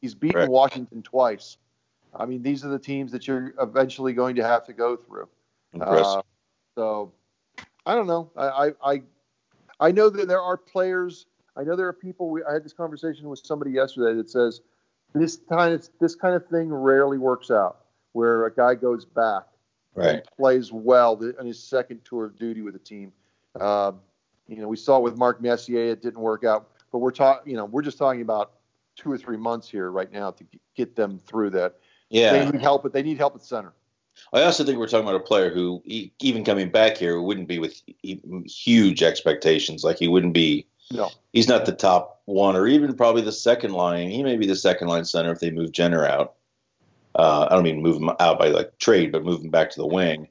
[0.00, 0.50] He's beaten Correct.
[0.52, 1.58] Washington twice.
[2.16, 5.28] I mean, these are the teams that you're eventually going to have to go through.
[5.72, 6.18] Impressive.
[6.18, 6.22] Uh,
[6.76, 7.12] so
[7.86, 8.30] I don't know.
[8.36, 9.02] I, I I
[9.80, 11.26] I know that there are players.
[11.56, 12.30] I know there are people.
[12.30, 14.60] We, I had this conversation with somebody yesterday that says
[15.14, 17.78] this kind of this kind of thing rarely works out,
[18.12, 19.44] where a guy goes back
[19.94, 20.16] right.
[20.16, 23.12] and plays well on his second tour of duty with a team.
[23.60, 24.00] Um,
[24.48, 26.68] you know, we saw it with Mark Messier; it didn't work out.
[26.92, 28.52] But we're talking, you know, we're just talking about
[28.96, 30.44] two or three months here right now to
[30.76, 31.76] get them through that.
[32.14, 33.72] They need help, but they need help at center.
[34.32, 37.58] I also think we're talking about a player who, even coming back here, wouldn't be
[37.58, 37.82] with
[38.46, 39.82] huge expectations.
[39.84, 40.66] Like he wouldn't be.
[40.92, 44.10] No, He's not the top one, or even probably the second line.
[44.10, 46.34] He may be the second line center if they move Jenner out.
[47.16, 49.80] Uh, I don't mean move him out by like trade, but move him back to
[49.80, 50.28] the wing.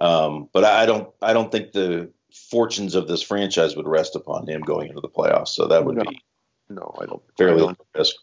[0.00, 1.10] Um, but I I don't.
[1.20, 5.08] I don't think the fortunes of this franchise would rest upon him going into the
[5.08, 5.48] playoffs.
[5.48, 6.04] So that would No.
[6.04, 6.22] be
[6.70, 7.22] no, I don't.
[7.28, 7.78] I fairly don't.
[7.94, 8.14] risk.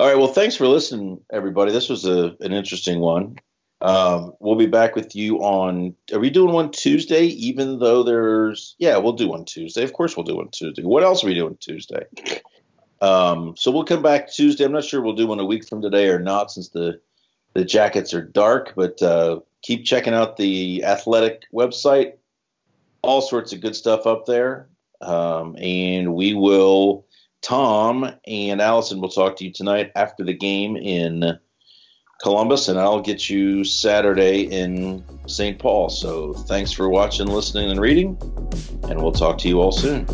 [0.00, 0.16] All right.
[0.16, 1.72] Well, thanks for listening, everybody.
[1.72, 3.36] This was a, an interesting one.
[3.82, 5.94] Um, we'll be back with you on.
[6.14, 7.24] Are we doing one Tuesday?
[7.24, 9.82] Even though there's, yeah, we'll do one Tuesday.
[9.82, 10.84] Of course, we'll do one Tuesday.
[10.84, 12.06] What else are we doing Tuesday?
[13.02, 14.64] Um, so we'll come back Tuesday.
[14.64, 16.98] I'm not sure we'll do one a week from today or not, since the
[17.52, 18.72] the jackets are dark.
[18.74, 22.14] But uh, keep checking out the athletic website.
[23.02, 24.66] All sorts of good stuff up there.
[25.02, 27.04] Um, and we will.
[27.42, 31.38] Tom and Allison will talk to you tonight after the game in
[32.22, 35.58] Columbus, and I'll get you Saturday in St.
[35.58, 35.88] Paul.
[35.88, 38.18] So thanks for watching, listening, and reading,
[38.88, 40.06] and we'll talk to you all soon.